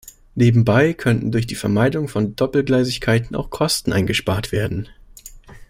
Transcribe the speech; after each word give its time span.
Nebenbei 0.33 0.93
könnten 0.95 1.31
durch 1.31 1.45
die 1.45 1.53
Vermeidung 1.53 2.07
von 2.07 2.35
Doppelgleisigkeiten 2.35 3.35
auch 3.35 3.51
Kosten 3.51 3.93
eingespart 3.93 4.51
werden. 4.51 4.89